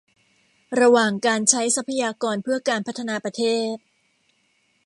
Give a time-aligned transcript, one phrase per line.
[0.79, 3.75] ระหว่างการใช้ทรัพยากรเพื่อการพัฒนาประเทศ